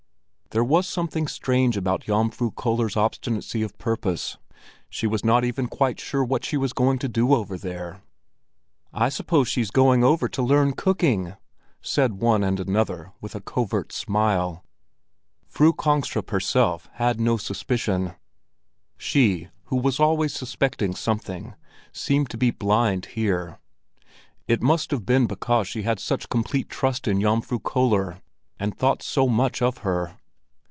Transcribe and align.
There 0.53 0.65
was 0.65 0.85
something 0.85 1.29
strange 1.29 1.77
about 1.77 2.03
Jomfru 2.03 2.51
Köller's 2.55 2.97
obstinacy 2.97 3.61
of 3.63 3.77
purpose; 3.77 4.35
she 4.89 5.07
was 5.07 5.23
not 5.23 5.45
even 5.45 5.67
quite 5.67 5.97
sure 5.97 6.25
what 6.25 6.43
she 6.43 6.57
was 6.57 6.73
going 6.73 6.99
to 6.99 7.07
do 7.07 7.33
over 7.33 7.57
there. 7.57 8.01
"I 8.91 9.07
suppose 9.07 9.47
she's 9.47 9.71
going 9.71 10.03
over 10.03 10.27
to 10.27 10.41
learn 10.41 10.73
cooking," 10.73 11.35
said 11.81 12.15
one 12.19 12.43
and 12.43 12.59
another 12.59 13.13
with 13.21 13.33
a 13.33 13.39
covert 13.39 13.93
smile. 13.93 14.65
Fru 15.47 15.71
Kongstrup 15.71 16.31
herself 16.31 16.89
had 16.95 17.17
no 17.17 17.37
suspicion. 17.37 18.15
She, 18.97 19.47
who 19.67 19.77
was 19.77 20.01
always 20.01 20.33
suspecting 20.33 20.95
something, 20.95 21.53
seemed 21.93 22.29
to 22.29 22.37
be 22.37 22.51
blind 22.51 23.05
here. 23.05 23.57
It 24.49 24.61
must 24.61 24.91
have 24.91 25.05
been 25.05 25.27
because 25.27 25.69
she 25.69 25.83
had 25.83 26.01
such 26.01 26.27
complete 26.27 26.67
trust 26.67 27.07
in 27.07 27.19
Jomfru 27.21 27.61
Köller, 27.61 28.19
and 28.59 28.77
thought 28.77 29.01
so 29.01 29.29
much 29.29 29.61
of 29.61 29.77
her. 29.77 30.17